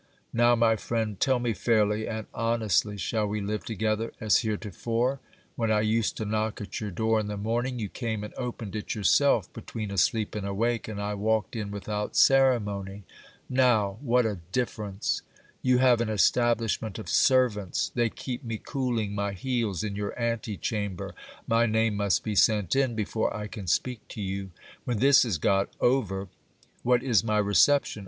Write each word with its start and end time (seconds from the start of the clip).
Now, 0.33 0.55
my 0.55 0.77
friend, 0.77 1.19
tell 1.19 1.37
me 1.37 1.53
fairly 1.53 2.07
and 2.07 2.25
honestly, 2.33 2.97
shall 2.97 3.27
we 3.27 3.39
live 3.39 3.63
together 3.63 4.11
as 4.19 4.37
heretofore? 4.39 5.19
When 5.55 5.71
I 5.71 5.81
used 5.81 6.17
to 6.17 6.25
knock 6.25 6.59
at 6.59 6.81
your 6.81 6.89
door 6.89 7.19
in 7.19 7.27
the 7.27 7.37
morning, 7.37 7.77
you 7.77 7.87
came 7.87 8.23
and 8.23 8.33
opened 8.33 8.75
it 8.75 8.95
yourself, 8.95 9.53
between 9.53 9.91
asleep 9.91 10.33
and 10.33 10.43
awake, 10.43 10.87
and 10.87 10.99
I 10.99 11.13
walked 11.13 11.55
in 11.55 11.69
without 11.69 12.15
ceremony. 12.15 13.03
Now, 13.47 13.99
what 14.01 14.25
a 14.25 14.39
difference! 14.51 15.21
SCIPI0S 15.21 15.21
SCHEME 15.21 15.21
OF 15.21 15.35
MARRIAGE 15.37 15.69
FOR 15.69 15.69
GIL 15.69 15.69
BIAS. 15.69 15.69
309, 15.69 15.69
You 15.71 15.77
have 15.77 16.01
an 16.01 16.09
establishment 16.09 16.97
of 16.99 17.07
servants. 17.09 17.91
They 17.93 18.09
keep 18.09 18.43
me 18.43 18.57
cooling 18.57 19.13
my 19.13 19.31
heels 19.33 19.83
in 19.83 19.95
your' 19.95 20.19
ante 20.19 20.57
chamber; 20.57 21.13
my 21.45 21.67
name 21.67 21.95
must 21.95 22.23
be 22.23 22.33
sent 22.33 22.75
in 22.75 22.95
before 22.95 23.31
I 23.37 23.45
can 23.45 23.67
speak 23.67 24.07
to 24.07 24.21
you. 24.23 24.49
When 24.83 24.97
this 24.97 25.23
is 25.23 25.37
got 25.37 25.69
over, 25.79 26.27
what 26.81 27.03
is 27.03 27.23
my 27.23 27.37
reception 27.37 27.99